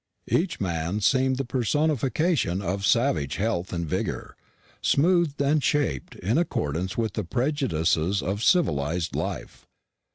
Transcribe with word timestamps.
Each 0.31 0.59
man 0.59 0.99
seemed 1.01 1.35
the 1.37 1.45
personification 1.45 2.59
of 2.59 2.87
savage 2.87 3.35
health 3.35 3.71
and 3.71 3.87
vigour, 3.87 4.35
smoothed 4.81 5.39
and 5.39 5.63
shapened 5.63 6.19
in 6.23 6.39
accordance 6.39 6.97
with 6.97 7.13
the 7.13 7.23
prejudices 7.23 8.23
of 8.23 8.41
civilised 8.41 9.15
life. 9.15 9.67